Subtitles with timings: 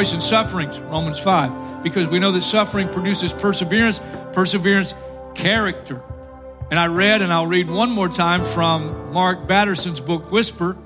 [0.00, 4.00] Rejoice in sufferings, Romans 5, because we know that suffering produces perseverance,
[4.32, 4.94] perseverance,
[5.34, 6.02] character.
[6.70, 10.78] And I read, and I'll read one more time from Mark Batterson's book, Whisper.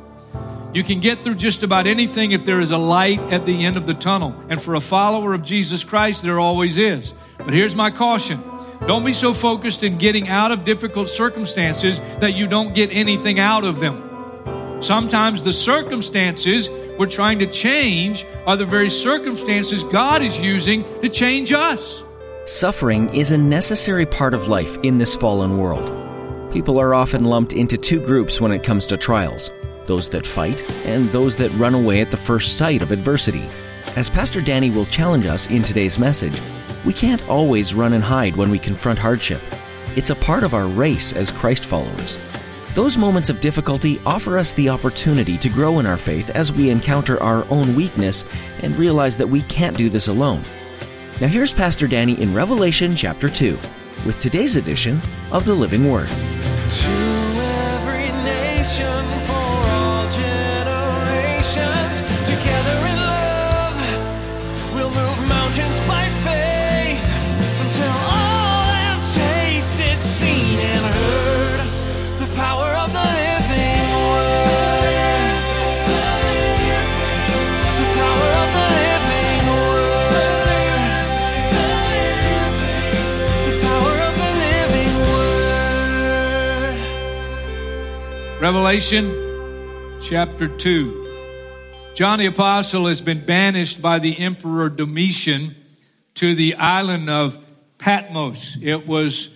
[0.72, 3.76] You can get through just about anything if there is a light at the end
[3.76, 4.34] of the tunnel.
[4.48, 7.14] And for a follower of Jesus Christ, there always is.
[7.38, 8.42] But here's my caution
[8.88, 13.38] don't be so focused in getting out of difficult circumstances that you don't get anything
[13.38, 14.13] out of them.
[14.84, 21.08] Sometimes the circumstances we're trying to change are the very circumstances God is using to
[21.08, 22.04] change us.
[22.44, 25.90] Suffering is a necessary part of life in this fallen world.
[26.52, 29.50] People are often lumped into two groups when it comes to trials
[29.86, 33.48] those that fight and those that run away at the first sight of adversity.
[33.96, 36.38] As Pastor Danny will challenge us in today's message,
[36.84, 39.40] we can't always run and hide when we confront hardship.
[39.96, 42.18] It's a part of our race as Christ followers.
[42.74, 46.70] Those moments of difficulty offer us the opportunity to grow in our faith as we
[46.70, 48.24] encounter our own weakness
[48.62, 50.42] and realize that we can't do this alone.
[51.20, 53.56] Now, here's Pastor Danny in Revelation chapter 2
[54.04, 55.00] with today's edition
[55.30, 56.08] of the Living Word.
[56.08, 56.90] To
[57.76, 59.03] every nation
[88.44, 91.94] Revelation chapter 2.
[91.94, 95.54] John the Apostle has been banished by the Emperor Domitian
[96.16, 97.38] to the island of
[97.78, 98.58] Patmos.
[98.60, 99.30] It was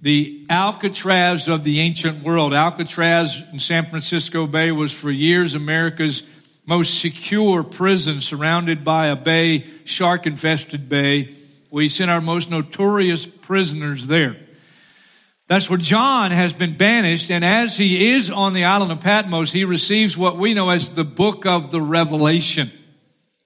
[0.00, 2.54] the Alcatraz of the ancient world.
[2.54, 6.22] Alcatraz in San Francisco Bay was for years America's
[6.64, 11.34] most secure prison, surrounded by a bay, shark infested bay.
[11.72, 14.36] We sent our most notorious prisoners there.
[15.48, 19.52] That's where John has been banished, and as he is on the island of Patmos,
[19.52, 22.70] he receives what we know as the book of the Revelation.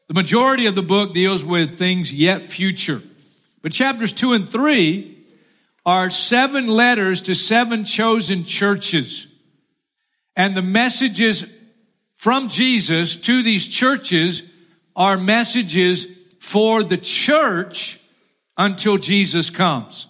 [0.09, 3.03] The majority of the book deals with things yet future.
[3.63, 5.25] But chapters two and three
[5.85, 9.27] are seven letters to seven chosen churches.
[10.37, 11.45] And the messages
[12.17, 14.43] from Jesus to these churches
[14.95, 16.07] are messages
[16.41, 17.99] for the church
[18.57, 20.07] until Jesus comes.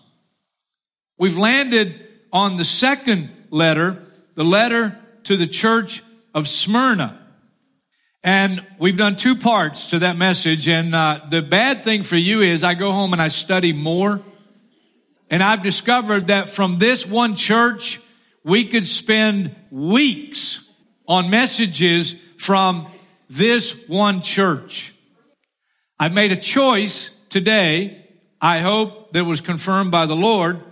[1.19, 4.03] We've landed on the second letter,
[4.34, 6.03] the letter to the church
[6.34, 7.19] of Smyrna.
[8.22, 10.69] And we've done two parts to that message.
[10.69, 14.21] And uh, the bad thing for you is I go home and I study more.
[15.31, 18.00] And I've discovered that from this one church,
[18.44, 20.69] we could spend weeks
[21.09, 22.87] on messages from
[23.31, 24.93] this one church.
[25.98, 28.04] I made a choice today.
[28.41, 30.62] I hope that was confirmed by the Lord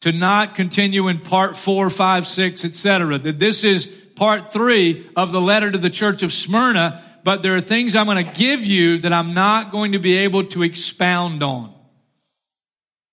[0.00, 3.18] to not continue in part four, five, six, etc.
[3.18, 7.54] That this is part three of the letter to the church of Smyrna, but there
[7.54, 10.62] are things I'm going to give you that I'm not going to be able to
[10.62, 11.74] expound on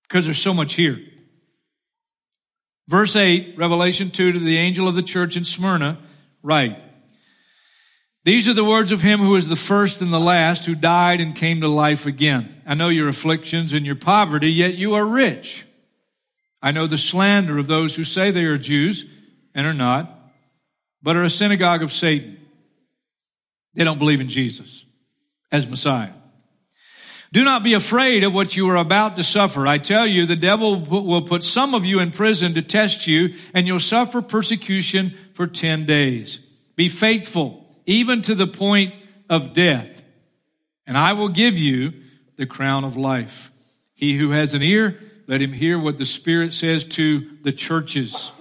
[0.04, 1.00] because there's so much here.
[2.88, 5.98] Verse 8, Revelation 2 to the angel of the church in Smyrna,
[6.42, 6.78] write,
[8.24, 11.20] These are the words of him who is the first and the last, who died
[11.20, 12.62] and came to life again.
[12.66, 15.66] I know your afflictions and your poverty, yet you are rich.
[16.68, 19.06] I know the slander of those who say they are Jews
[19.56, 20.34] and are not,
[21.02, 22.46] but are a synagogue of Satan.
[23.74, 24.86] They don't believe in Jesus
[25.50, 26.12] as Messiah.
[27.32, 29.66] Do not be afraid of what you are about to suffer.
[29.66, 33.34] I tell you, the devil will put some of you in prison to test you,
[33.54, 36.40] and you'll suffer persecution for 10 days.
[36.76, 38.94] Be faithful, even to the point
[39.30, 40.04] of death,
[40.86, 41.94] and I will give you
[42.36, 43.54] the crown of life.
[43.94, 48.32] He who has an ear, let him hear what the Spirit says to the churches.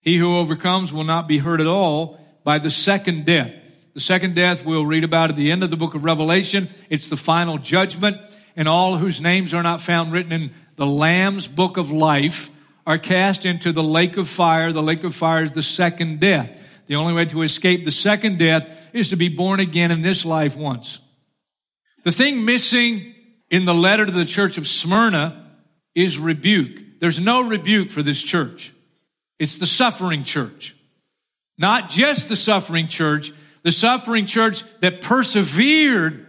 [0.00, 3.52] He who overcomes will not be hurt at all by the second death.
[3.94, 6.70] The second death we'll read about at the end of the book of Revelation.
[6.88, 8.16] It's the final judgment,
[8.56, 12.50] and all whose names are not found written in the Lamb's book of life
[12.86, 14.72] are cast into the lake of fire.
[14.72, 16.58] The lake of fire is the second death.
[16.86, 20.24] The only way to escape the second death is to be born again in this
[20.24, 21.00] life once.
[22.02, 23.14] The thing missing
[23.50, 25.41] in the letter to the church of Smyrna
[25.94, 27.00] is rebuke.
[27.00, 28.72] There's no rebuke for this church.
[29.38, 30.76] It's the suffering church.
[31.58, 36.26] Not just the suffering church, the suffering church that persevered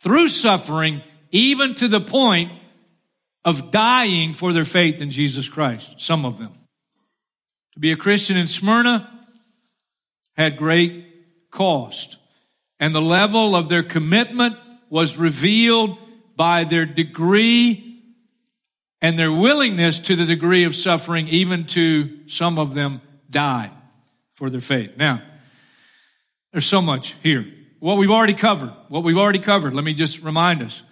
[0.00, 2.52] through suffering even to the point
[3.44, 6.00] of dying for their faith in Jesus Christ.
[6.00, 6.52] Some of them.
[7.74, 9.10] To be a Christian in Smyrna
[10.36, 12.18] had great cost.
[12.78, 14.56] And the level of their commitment
[14.90, 15.98] was revealed
[16.36, 17.83] by their degree
[19.04, 23.70] and their willingness to the degree of suffering, even to some of them die
[24.32, 24.92] for their faith.
[24.96, 25.20] Now,
[26.52, 27.46] there's so much here.
[27.80, 30.82] What we've already covered, what we've already covered, let me just remind us.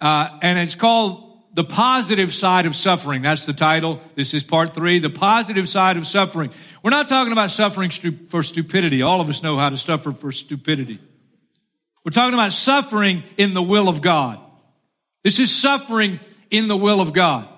[0.00, 3.22] Uh, and it's called the positive side of suffering.
[3.22, 4.00] That's the title.
[4.16, 6.50] This is part three, the positive side of suffering.
[6.82, 9.02] We're not talking about suffering for stupidity.
[9.02, 10.98] All of us know how to suffer for stupidity.
[12.04, 14.40] We're talking about suffering in the will of God.
[15.22, 16.18] This is suffering
[16.50, 17.48] in the will of God.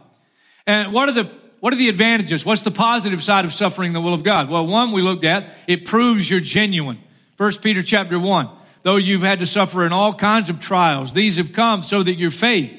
[0.66, 2.44] And what are the what are the advantages?
[2.44, 4.48] What's the positive side of suffering the will of God?
[4.48, 6.98] Well, one we looked at, it proves you're genuine.
[7.36, 8.48] First Peter chapter one.
[8.82, 12.14] Though you've had to suffer in all kinds of trials, these have come so that
[12.14, 12.72] your faith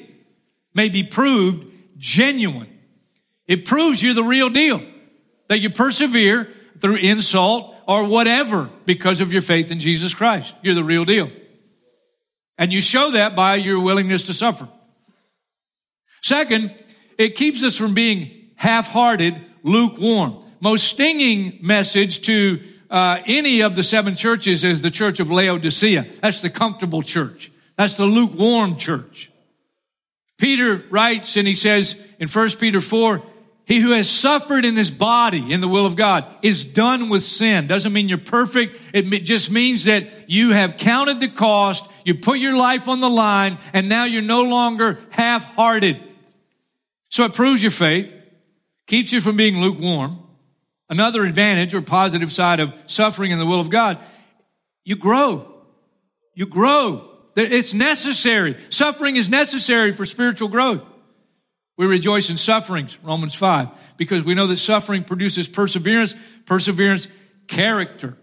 [0.74, 2.68] may be proved genuine.
[3.46, 4.84] It proves you're the real deal.
[5.48, 6.48] That you persevere
[6.80, 10.56] through insult or whatever because of your faith in Jesus Christ.
[10.62, 11.30] You're the real deal.
[12.58, 14.68] And you show that by your willingness to suffer.
[16.22, 16.74] Second,
[17.18, 20.36] it keeps us from being half-hearted, lukewarm.
[20.60, 26.06] Most stinging message to uh, any of the seven churches is the church of Laodicea.
[26.20, 27.50] That's the comfortable church.
[27.76, 29.32] That's the lukewarm church.
[30.38, 33.22] Peter writes and he says in 1 Peter 4,
[33.64, 37.22] he who has suffered in his body in the will of God is done with
[37.24, 37.66] sin.
[37.66, 38.78] Doesn't mean you're perfect.
[38.92, 43.08] It just means that you have counted the cost, you put your life on the
[43.08, 46.11] line, and now you're no longer half-hearted.
[47.12, 48.10] So it proves your faith,
[48.86, 50.18] keeps you from being lukewarm.
[50.88, 53.98] Another advantage or positive side of suffering in the will of God,
[54.82, 55.46] you grow.
[56.34, 57.10] You grow.
[57.36, 58.56] It's necessary.
[58.70, 60.80] Suffering is necessary for spiritual growth.
[61.76, 63.68] We rejoice in sufferings, Romans 5,
[63.98, 66.14] because we know that suffering produces perseverance,
[66.46, 67.08] perseverance,
[67.46, 68.16] character.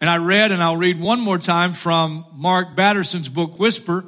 [0.00, 4.04] And I read, and I'll read one more time from Mark Batterson's book, Whisper.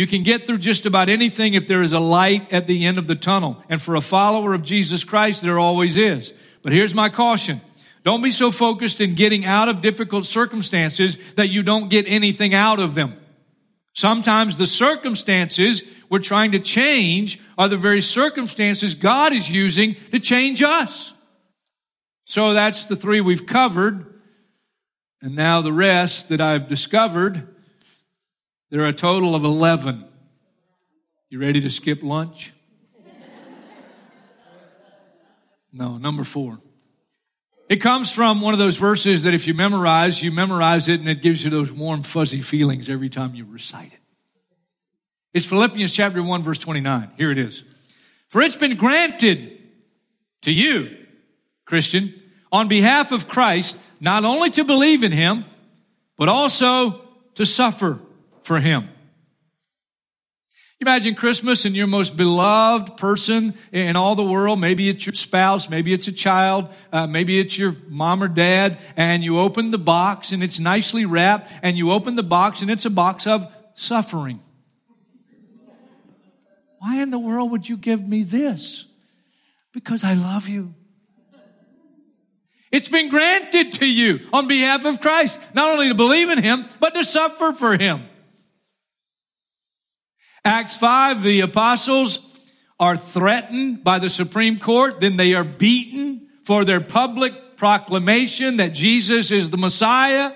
[0.00, 2.96] You can get through just about anything if there is a light at the end
[2.96, 3.62] of the tunnel.
[3.68, 6.32] And for a follower of Jesus Christ, there always is.
[6.62, 7.60] But here's my caution.
[8.02, 12.54] Don't be so focused in getting out of difficult circumstances that you don't get anything
[12.54, 13.14] out of them.
[13.92, 20.18] Sometimes the circumstances we're trying to change are the very circumstances God is using to
[20.18, 21.12] change us.
[22.24, 24.18] So that's the three we've covered.
[25.20, 27.49] And now the rest that I've discovered,
[28.70, 30.04] there are a total of 11.
[31.28, 32.52] You ready to skip lunch?
[35.72, 36.60] No, number four.
[37.68, 41.08] It comes from one of those verses that if you memorize, you memorize it and
[41.08, 44.00] it gives you those warm, fuzzy feelings every time you recite it.
[45.32, 47.12] It's Philippians chapter 1, verse 29.
[47.16, 47.62] Here it is.
[48.28, 49.58] For it's been granted
[50.42, 50.96] to you,
[51.64, 52.12] Christian,
[52.50, 55.44] on behalf of Christ, not only to believe in him,
[56.16, 57.02] but also
[57.36, 58.00] to suffer
[58.50, 58.88] for him
[60.82, 64.58] Imagine Christmas and your most beloved person in all the world.
[64.58, 68.78] Maybe it's your spouse, maybe it's a child, uh, maybe it's your mom or dad,
[68.96, 72.70] and you open the box and it's nicely wrapped, and you open the box and
[72.70, 74.40] it's a box of suffering.
[76.78, 78.86] Why in the world would you give me this?
[79.74, 80.74] Because I love you.
[82.72, 86.64] It's been granted to you on behalf of Christ, not only to believe in Him,
[86.78, 88.00] but to suffer for Him.
[90.44, 92.18] Acts 5, the apostles
[92.78, 98.72] are threatened by the Supreme Court, then they are beaten for their public proclamation that
[98.72, 100.32] Jesus is the Messiah.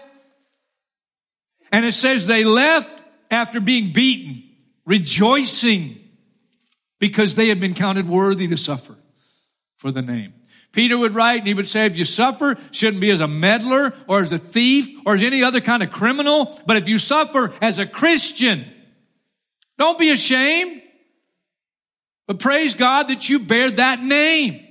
[1.73, 2.91] And it says they left
[3.31, 4.43] after being beaten,
[4.85, 5.99] rejoicing
[6.99, 8.97] because they had been counted worthy to suffer
[9.77, 10.35] for the name.
[10.71, 13.95] Peter would write and he would say, if you suffer, shouldn't be as a meddler
[14.07, 17.53] or as a thief or as any other kind of criminal, but if you suffer
[17.63, 18.67] as a Christian,
[19.79, 20.83] don't be ashamed,
[22.27, 24.65] but praise God that you bear that name.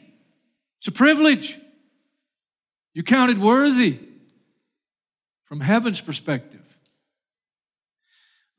[0.80, 1.58] It's a privilege.
[2.94, 4.00] You counted worthy
[5.46, 6.62] from heaven's perspective.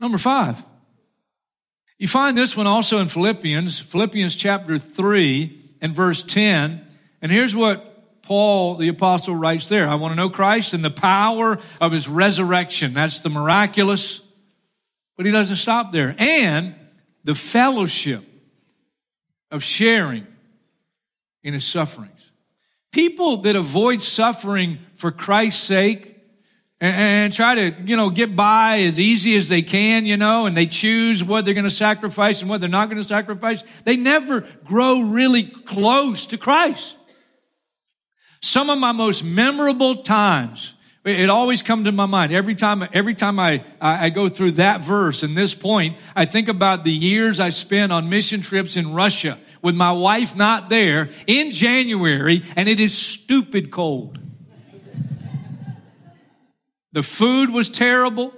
[0.01, 0.63] Number five,
[1.99, 6.85] you find this one also in Philippians, Philippians chapter 3 and verse 10.
[7.23, 9.89] And here's what Paul the apostle writes there.
[9.89, 12.95] I want to know Christ and the power of his resurrection.
[12.95, 14.21] That's the miraculous
[15.17, 16.15] but he doesn't stop there.
[16.19, 16.75] And
[17.25, 18.25] the fellowship
[19.51, 20.27] of sharing
[21.43, 22.33] in his sufferings.
[22.91, 26.11] People that avoid suffering for Christ's sake
[26.81, 30.57] and, try to, you know, get by as easy as they can, you know, and
[30.57, 33.97] they choose what they're going to sacrifice and what they're not going to sacrifice, they
[33.97, 36.99] never grow really close to Christ.
[38.43, 43.15] Some of my most memorable times, it always comes to my mind every time, every
[43.15, 47.41] time I, I go through that verse and this point, I think about the years
[47.41, 52.71] I spent on mission trips in Russia with my wife not there in January and
[52.71, 54.19] it is stupid cold.
[56.93, 58.33] The food was terrible.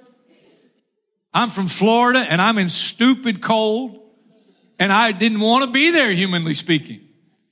[1.32, 4.00] I'm from Florida and I'm in stupid cold
[4.80, 7.00] and I didn't want to be there, humanly speaking.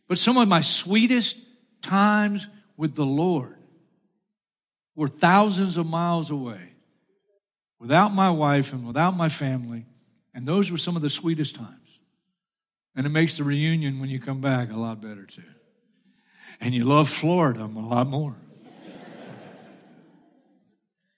[0.09, 1.37] But some of my sweetest
[1.83, 3.59] times with the Lord
[4.95, 6.73] were thousands of miles away
[7.79, 9.87] without my wife and without my family.
[10.33, 11.99] And those were some of the sweetest times.
[12.97, 15.43] And it makes the reunion when you come back a lot better too.
[16.61, 18.37] And you love Florida a lot more.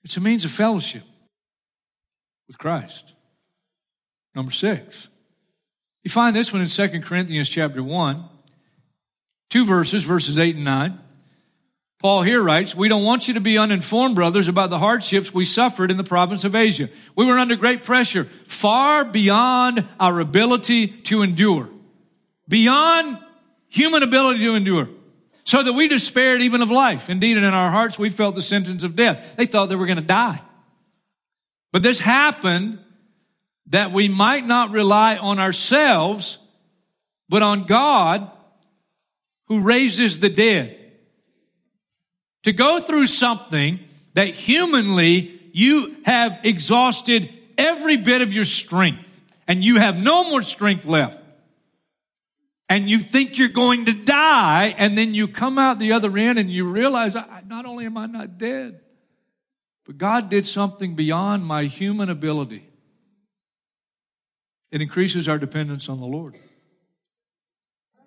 [0.02, 1.02] It's a means of fellowship
[2.46, 3.14] with Christ.
[4.34, 5.08] Number six.
[6.04, 8.24] You find this one in 2 Corinthians chapter 1,
[9.50, 11.00] two verses, verses 8 and 9.
[11.98, 15.44] Paul here writes, We don't want you to be uninformed, brothers, about the hardships we
[15.44, 16.90] suffered in the province of Asia.
[17.14, 21.70] We were under great pressure, far beyond our ability to endure,
[22.48, 23.18] beyond
[23.68, 24.88] human ability to endure
[25.44, 27.08] so that we despaired even of life.
[27.08, 29.36] Indeed, in our hearts, we felt the sentence of death.
[29.36, 30.42] They thought they were going to die.
[31.72, 32.80] But this happened
[33.68, 36.38] that we might not rely on ourselves,
[37.28, 38.30] but on God
[39.46, 40.85] who raises the dead.
[42.46, 43.80] To go through something
[44.14, 50.42] that humanly you have exhausted every bit of your strength and you have no more
[50.42, 51.20] strength left
[52.68, 56.38] and you think you're going to die, and then you come out the other end
[56.38, 58.80] and you realize, not only am I not dead,
[59.84, 62.68] but God did something beyond my human ability.
[64.70, 66.36] It increases our dependence on the Lord.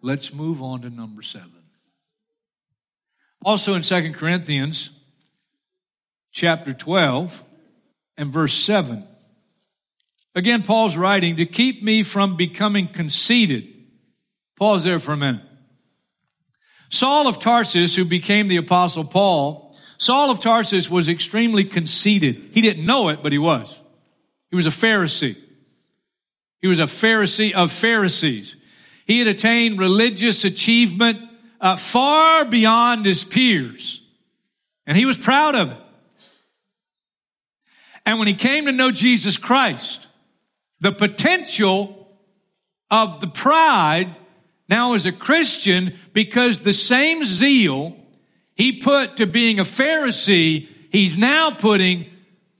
[0.01, 1.59] Let's move on to number seven.
[3.43, 4.89] Also in Second Corinthians
[6.31, 7.43] chapter 12
[8.17, 9.05] and verse 7.
[10.36, 13.67] Again, Paul's writing to keep me from becoming conceited.
[14.58, 15.41] Pause there for a minute.
[16.89, 22.51] Saul of Tarsus, who became the apostle Paul, Saul of Tarsus was extremely conceited.
[22.53, 23.81] He didn't know it, but he was.
[24.50, 25.38] He was a Pharisee.
[26.62, 28.55] He was a Pharisee of Pharisees.
[29.05, 31.29] He had attained religious achievement
[31.62, 34.01] uh, far beyond his peers.
[34.88, 35.78] And he was proud of it.
[38.06, 40.08] And when he came to know Jesus Christ,
[40.80, 42.08] the potential
[42.89, 44.16] of the pride
[44.68, 47.96] now as a Christian because the same zeal
[48.56, 52.08] he put to being a Pharisee, he's now putting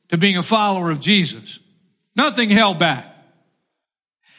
[0.10, 1.60] to being a follower of Jesus.
[2.16, 3.06] Nothing held back.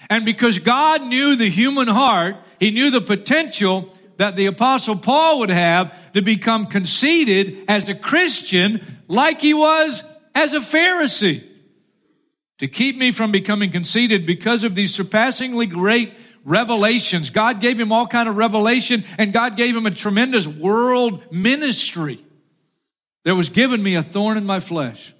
[0.08, 5.38] And because God knew the human heart, he knew the potential that the apostle Paul
[5.38, 11.42] would have to become conceited as a Christian like he was as a Pharisee.
[12.58, 16.12] To keep me from becoming conceited because of these surpassingly great
[16.44, 17.30] revelations.
[17.30, 22.22] God gave him all kind of revelation and God gave him a tremendous world ministry.
[23.24, 25.14] There was given me a thorn in my flesh,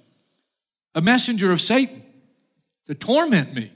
[0.93, 2.03] a messenger of Satan
[2.85, 3.71] to torment me.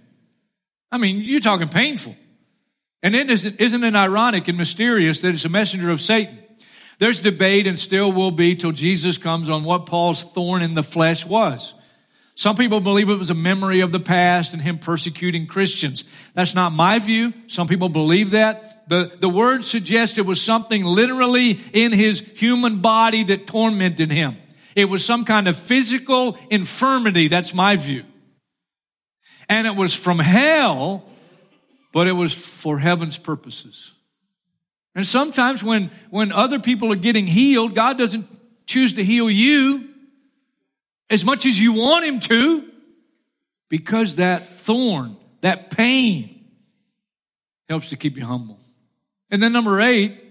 [0.91, 2.15] I mean, you're talking painful.
[3.05, 6.39] And isn't, isn't it ironic and mysterious that it's a messenger of Satan?
[6.97, 10.81] There's debate and still will be till Jesus comes on what Paul's thorn in the
[10.81, 11.75] flesh was.
[12.33, 16.03] Some people believe it was a memory of the past and him persecuting Christians.
[16.33, 17.31] That's not my view.
[17.45, 18.89] Some people believe that.
[18.89, 24.35] The, the word suggests it was something literally in his human body that tormented him.
[24.75, 27.27] It was some kind of physical infirmity.
[27.27, 28.03] That's my view.
[29.47, 31.05] And it was from hell,
[31.95, 33.93] but it was for heaven's purposes.
[34.95, 38.27] And sometimes when, when other people are getting healed, God doesn't
[38.65, 39.87] choose to heal you
[41.09, 42.69] as much as you want him to
[43.69, 46.43] because that thorn, that pain
[47.69, 48.59] helps to keep you humble.
[49.31, 50.21] And then number eight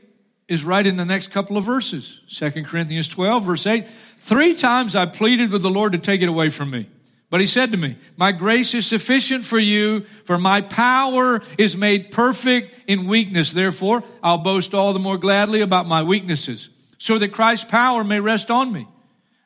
[0.49, 2.21] is right in the next couple of verses.
[2.29, 3.89] Second Corinthians 12 verse 8.
[4.19, 6.91] Three times I pleaded with the Lord to take it away from me.
[7.35, 11.77] But he said to me, my grace is sufficient for you, for my power is
[11.77, 13.51] made perfect in weakness.
[13.51, 18.21] Therefore, I'll boast all the more gladly about my weaknesses, so that Christ's power may
[18.21, 18.87] rest on me.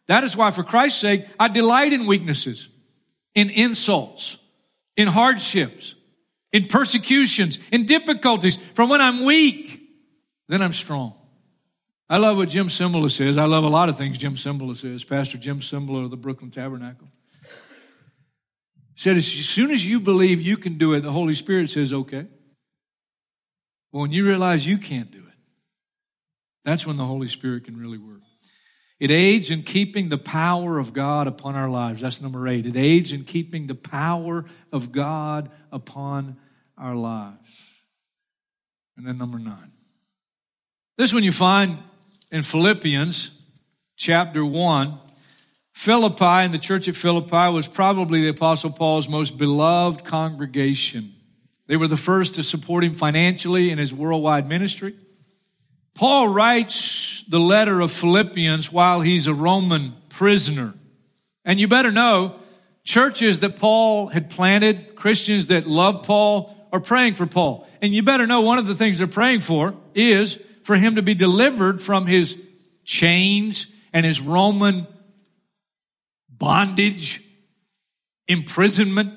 [0.06, 2.68] That is why, for Christ's sake, I delight in weaknesses,
[3.34, 4.36] in insults,
[4.98, 5.94] in hardships,
[6.52, 9.80] in persecutions, in difficulties, from when I'm weak,
[10.46, 11.14] then I'm strong.
[12.10, 13.38] I love what Jim Cymbala says.
[13.38, 15.04] I love a lot of things Jim Cymbala says.
[15.04, 17.08] Pastor Jim Cymbala of the Brooklyn Tabernacle
[18.98, 22.26] said, as soon as you believe you can do it, the Holy Spirit says, okay.
[23.92, 25.34] Well, when you realize you can't do it,
[26.64, 28.22] that's when the Holy Spirit can really work.
[28.98, 32.00] It aids in keeping the power of God upon our lives.
[32.00, 32.66] That's number eight.
[32.66, 36.36] It aids in keeping the power of God upon
[36.76, 37.70] our lives.
[38.96, 39.70] And then number nine.
[40.96, 41.78] This one you find
[42.32, 43.30] in Philippians
[43.96, 44.98] chapter 1.
[45.78, 51.14] Philippi and the church at Philippi was probably the Apostle Paul's most beloved congregation.
[51.68, 54.96] They were the first to support him financially in his worldwide ministry.
[55.94, 60.74] Paul writes the letter of Philippians while he's a Roman prisoner.
[61.44, 62.40] And you better know,
[62.82, 67.68] churches that Paul had planted, Christians that love Paul, are praying for Paul.
[67.80, 71.02] And you better know one of the things they're praying for is for him to
[71.02, 72.36] be delivered from his
[72.82, 74.88] chains and his Roman
[76.38, 77.22] bondage,
[78.26, 79.14] imprisonment.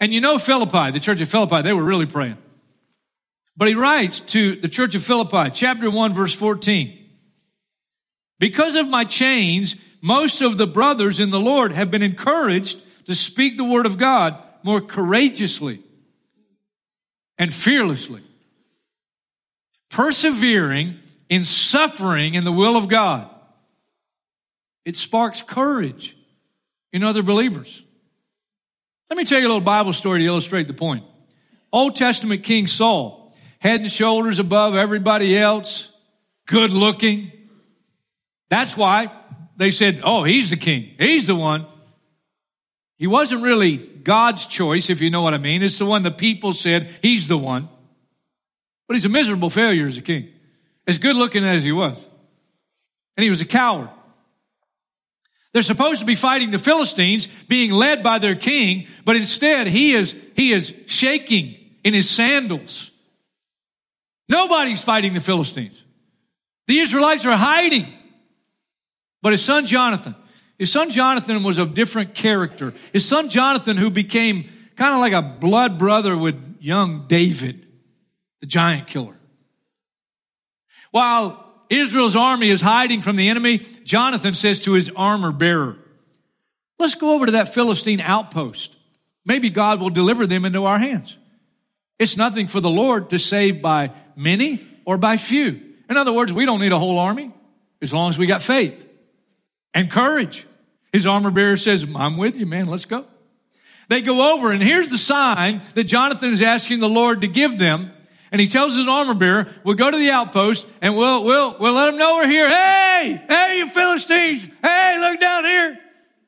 [0.00, 2.38] And you know Philippi, the church of Philippi, they were really praying.
[3.56, 6.96] But he writes to the church of Philippi, chapter 1, verse 14.
[8.38, 13.14] Because of my chains, most of the brothers in the Lord have been encouraged to
[13.14, 15.80] speak the word of God more courageously
[17.38, 18.22] and fearlessly,
[19.90, 23.29] persevering in suffering in the will of God.
[24.90, 26.16] It sparks courage
[26.92, 27.84] in other believers.
[29.08, 31.04] Let me tell you a little Bible story to illustrate the point.
[31.72, 35.92] Old Testament King Saul head and shoulders above everybody else,
[36.48, 37.30] good looking.
[38.48, 39.12] That's why
[39.56, 40.90] they said, oh, he's the king.
[40.98, 41.66] He's the one.
[42.96, 45.62] He wasn't really God's choice, if you know what I mean.
[45.62, 47.68] It's the one the people said, he's the one.
[48.88, 50.30] But he's a miserable failure as a king,
[50.88, 52.04] as good looking as he was.
[53.16, 53.88] And he was a coward.
[55.52, 59.92] They're supposed to be fighting the Philistines, being led by their king, but instead he
[59.92, 62.92] is, he is shaking in his sandals.
[64.28, 65.84] Nobody's fighting the Philistines.
[66.68, 67.86] The Israelites are hiding.
[69.22, 70.14] But his son Jonathan,
[70.56, 72.72] his son Jonathan was of different character.
[72.92, 77.66] His son Jonathan, who became kind of like a blood brother with young David,
[78.40, 79.16] the giant killer.
[80.90, 85.76] While Israel's army is hiding from the enemy, Jonathan says to his armor bearer,
[86.78, 88.74] let's go over to that Philistine outpost.
[89.24, 91.16] Maybe God will deliver them into our hands.
[91.98, 95.60] It's nothing for the Lord to save by many or by few.
[95.88, 97.32] In other words, we don't need a whole army
[97.80, 98.88] as long as we got faith
[99.74, 100.46] and courage.
[100.92, 102.66] His armor bearer says, I'm with you, man.
[102.66, 103.04] Let's go.
[103.88, 107.58] They go over and here's the sign that Jonathan is asking the Lord to give
[107.58, 107.92] them.
[108.32, 111.74] And he tells his armor bearer, we'll go to the outpost and we'll, we'll, we'll
[111.74, 112.48] let them know we're here.
[112.48, 114.48] Hey, hey, you Philistines.
[114.62, 115.78] Hey, look down here.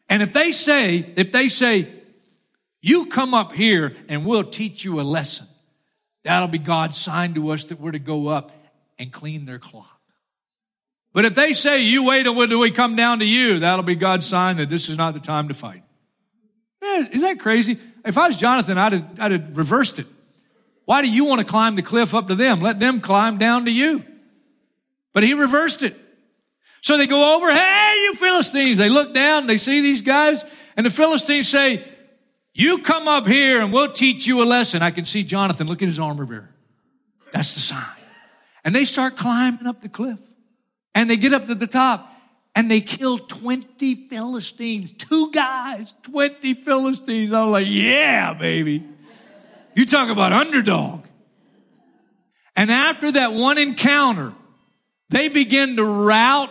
[0.09, 1.89] And if they say, if they say,
[2.81, 5.47] you come up here and we'll teach you a lesson.
[6.25, 8.53] That'll be God's sign to us that we're to go up
[8.99, 10.01] and clean their clock.
[11.13, 14.27] But if they say, you wait until we come down to you, that'll be God's
[14.27, 15.83] sign that this is not the time to fight.
[16.81, 17.79] Man, is that crazy?
[18.05, 20.07] If I was Jonathan, I'd have, I'd have reversed it.
[20.85, 22.61] Why do you want to climb the cliff up to them?
[22.61, 24.05] Let them climb down to you.
[25.13, 25.97] But he reversed it.
[26.81, 28.79] So they go over, hey, you Philistines.
[28.79, 30.45] They look down, they see these guys,
[30.77, 31.85] and the Philistines say,
[32.55, 34.83] you come up here and we'll teach you a lesson.
[34.83, 36.51] I can see Jonathan look at his armor bearer.
[37.33, 37.83] That's the sign.
[38.65, 40.19] And they start climbing up the cliff.
[40.95, 42.13] And they get up to the top
[42.55, 44.93] and they kill 20 Philistines.
[44.93, 47.33] Two guys, 20 Philistines.
[47.33, 48.85] I'm like, yeah, baby.
[49.75, 51.05] You talk about underdog.
[52.55, 54.35] And after that one encounter,
[55.09, 56.51] they begin to rout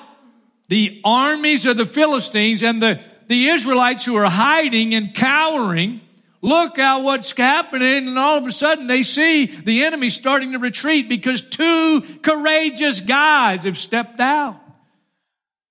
[0.67, 2.99] the armies of the Philistines and the
[3.31, 6.01] the Israelites who are hiding and cowering
[6.41, 10.59] look at what's happening and all of a sudden they see the enemy starting to
[10.59, 14.59] retreat because two courageous guys have stepped out.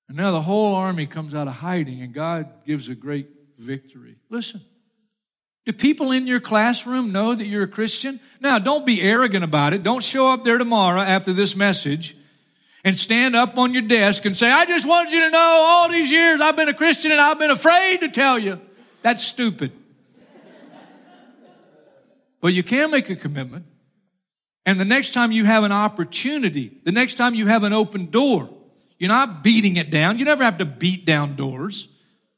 [0.09, 4.17] And now the whole army comes out of hiding and God gives a great victory.
[4.31, 4.63] Listen.
[5.67, 8.19] Do people in your classroom know that you're a Christian?
[8.41, 9.83] Now, don't be arrogant about it.
[9.83, 12.17] Don't show up there tomorrow after this message
[12.83, 15.91] and stand up on your desk and say, I just wanted you to know all
[15.91, 18.61] these years I've been a Christian and I've been afraid to tell you.
[19.03, 19.73] That's stupid.
[22.41, 23.67] Well, you can make a commitment.
[24.65, 28.07] And the next time you have an opportunity, the next time you have an open
[28.07, 28.49] door,
[28.99, 30.19] you're not beating it down.
[30.19, 31.89] You never have to beat down doors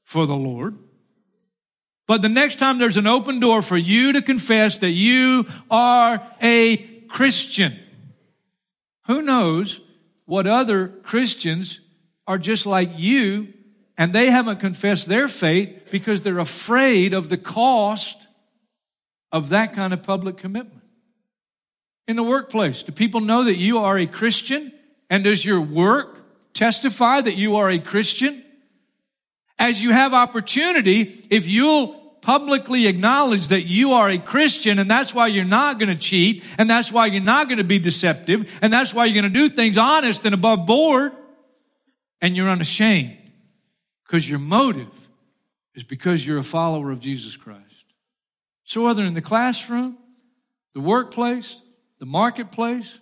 [0.03, 0.77] for the Lord.
[2.07, 6.21] But the next time there's an open door for you to confess that you are
[6.41, 6.77] a
[7.09, 7.79] Christian,
[9.07, 9.81] who knows
[10.25, 11.81] what other Christians
[12.27, 13.53] are just like you
[13.99, 18.17] and they haven't confessed their faith because they're afraid of the cost
[19.31, 20.83] of that kind of public commitment.
[22.09, 24.73] In the workplace, do people know that you are a Christian?
[25.09, 28.45] And does your work testify that you are a Christian?
[29.63, 35.15] As you have opportunity, if you'll publicly acknowledge that you are a Christian and that's
[35.15, 38.53] why you're not going to cheat and that's why you're not going to be deceptive
[38.61, 41.13] and that's why you're going to do things honest and above board
[42.21, 43.17] and you're unashamed
[44.05, 45.09] because your motive
[45.77, 47.85] is because you're a follower of Jesus Christ.
[48.65, 49.97] So whether in the classroom,
[50.75, 51.63] the workplace,
[52.01, 52.99] the marketplace,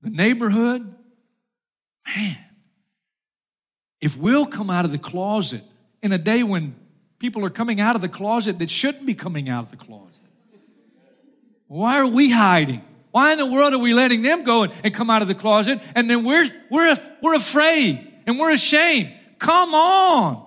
[0.00, 0.94] the neighborhood,
[2.06, 2.38] man,
[4.00, 5.62] if we'll come out of the closet
[6.02, 6.74] in a day when
[7.18, 10.20] people are coming out of the closet that shouldn't be coming out of the closet,
[11.66, 12.82] why are we hiding?
[13.12, 15.34] Why in the world are we letting them go and, and come out of the
[15.34, 19.12] closet and then we're, we're, we're afraid and we're ashamed?
[19.38, 20.46] Come on.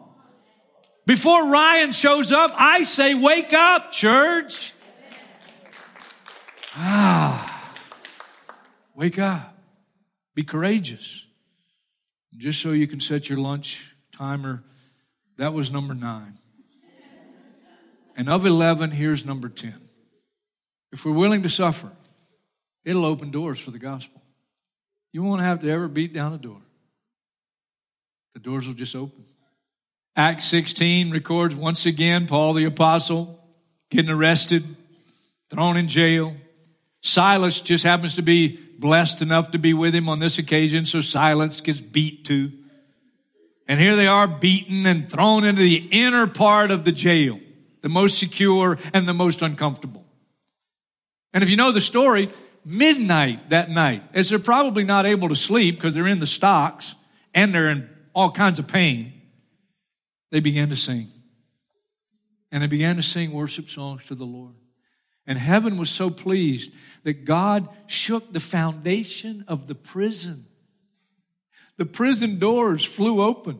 [1.05, 4.73] Before Ryan shows up, I say, wake up, church.
[6.75, 7.73] Ah,
[8.95, 9.57] wake up.
[10.33, 11.25] Be courageous.
[12.37, 14.63] Just so you can set your lunch timer,
[15.37, 16.37] that was number nine.
[18.15, 19.73] And of 11, here's number 10.
[20.91, 21.91] If we're willing to suffer,
[22.85, 24.21] it'll open doors for the gospel.
[25.11, 26.61] You won't have to ever beat down a door,
[28.33, 29.25] the doors will just open.
[30.15, 33.39] Acts 16 records once again Paul the apostle
[33.89, 34.75] getting arrested,
[35.49, 36.35] thrown in jail.
[37.01, 40.99] Silas just happens to be blessed enough to be with him on this occasion, so
[40.99, 42.51] Silas gets beat too.
[43.65, 47.39] And here they are beaten and thrown into the inner part of the jail,
[47.81, 50.05] the most secure and the most uncomfortable.
[51.33, 52.29] And if you know the story,
[52.65, 56.93] midnight that night, as they're probably not able to sleep because they're in the stocks
[57.33, 59.13] and they're in all kinds of pain,
[60.29, 61.07] they began to sing.
[62.51, 64.55] And they began to sing worship songs to the Lord.
[65.25, 66.71] And heaven was so pleased
[67.03, 70.45] that God shook the foundation of the prison.
[71.77, 73.59] The prison doors flew open.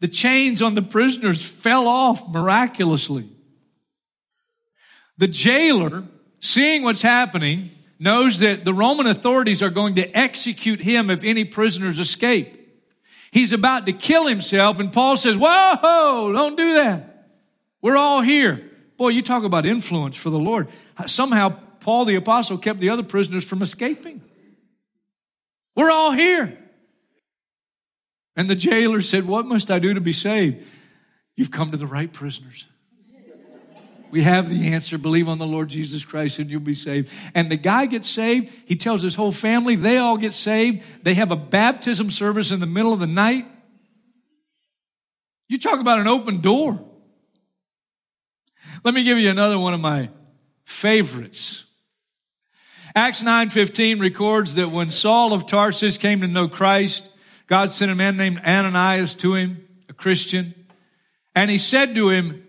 [0.00, 3.28] The chains on the prisoners fell off miraculously.
[5.16, 6.04] The jailer,
[6.40, 11.44] seeing what's happening, knows that the Roman authorities are going to execute him if any
[11.44, 12.54] prisoners escape.
[13.32, 17.26] He's about to kill himself, and Paul says, Whoa, don't do that.
[17.82, 18.67] We're all here.
[18.98, 20.68] Boy, you talk about influence for the Lord.
[21.06, 24.20] Somehow, Paul the apostle kept the other prisoners from escaping.
[25.76, 26.58] We're all here.
[28.36, 30.66] And the jailer said, What must I do to be saved?
[31.36, 32.66] You've come to the right prisoners.
[34.10, 34.98] We have the answer.
[34.98, 37.12] Believe on the Lord Jesus Christ and you'll be saved.
[37.34, 38.52] And the guy gets saved.
[38.66, 39.76] He tells his whole family.
[39.76, 41.04] They all get saved.
[41.04, 43.46] They have a baptism service in the middle of the night.
[45.48, 46.87] You talk about an open door.
[48.84, 50.10] Let me give you another one of my
[50.64, 51.64] favorites.
[52.94, 57.08] Acts 9:15 records that when Saul of Tarsus came to know Christ,
[57.46, 60.54] God sent a man named Ananias to him, a Christian,
[61.34, 62.44] and he said to him,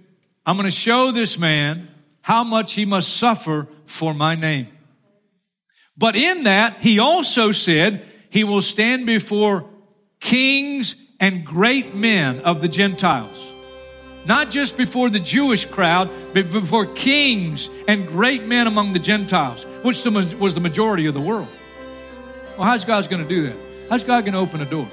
[0.46, 1.88] I'm going to show this man
[2.22, 4.68] how much he must suffer for my name.
[5.98, 9.70] But in that, he also said he will stand before
[10.20, 13.54] kings and great men of the Gentiles.
[14.26, 19.66] Not just before the Jewish crowd, but before kings and great men among the Gentiles,
[19.82, 21.48] which was the majority of the world.
[22.58, 23.58] Well, how's God going to do that?
[23.90, 24.90] How's God going to open a door?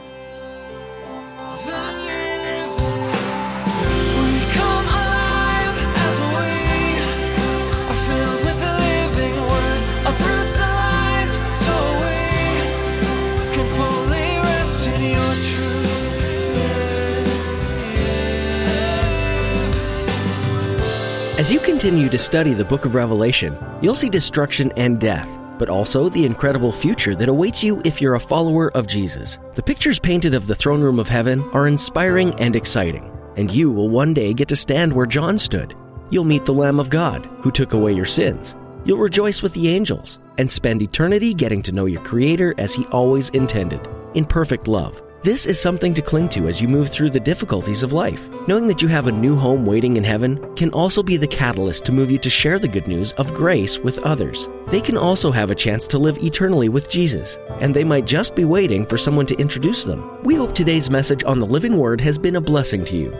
[21.46, 25.68] As you continue to study the book of Revelation, you'll see destruction and death, but
[25.68, 29.38] also the incredible future that awaits you if you're a follower of Jesus.
[29.54, 33.70] The pictures painted of the throne room of heaven are inspiring and exciting, and you
[33.70, 35.76] will one day get to stand where John stood.
[36.10, 38.56] You'll meet the Lamb of God, who took away your sins.
[38.84, 42.84] You'll rejoice with the angels and spend eternity getting to know your Creator as He
[42.86, 45.00] always intended, in perfect love.
[45.26, 48.30] This is something to cling to as you move through the difficulties of life.
[48.46, 51.84] Knowing that you have a new home waiting in heaven can also be the catalyst
[51.86, 54.48] to move you to share the good news of grace with others.
[54.68, 58.36] They can also have a chance to live eternally with Jesus, and they might just
[58.36, 60.22] be waiting for someone to introduce them.
[60.22, 63.12] We hope today's message on the Living Word has been a blessing to you.